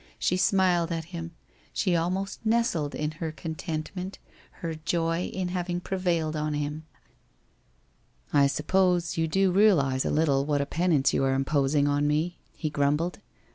She 0.17 0.35
smiled 0.35 0.91
at 0.91 1.05
him, 1.13 1.29
she 1.71 1.95
almost 1.95 2.43
nestled, 2.43 2.95
in 2.95 3.11
her 3.11 3.31
contentment, 3.31 4.17
her 4.53 4.73
joy 4.73 5.25
in 5.25 5.49
having 5.49 5.79
prevailed 5.79 6.35
on 6.35 6.55
him.' 6.55 6.87
I 8.33 8.47
suppose 8.47 9.11
that 9.11 9.21
you 9.21 9.27
do 9.27 9.51
realize 9.51 10.03
a 10.03 10.09
little 10.09 10.43
what 10.43 10.59
a 10.59 10.65
penance 10.65 11.13
you 11.13 11.21
WHITE 11.21 11.27
ROSE 11.27 11.31
OF 11.33 11.35
WEARY 11.35 11.37
LEAF 11.37 11.71
315 11.71 11.85
are 11.85 11.85
imposing 11.85 11.87
on 11.87 12.07
me,' 12.07 12.39
he 12.55 12.69
grumbled. 12.71 13.19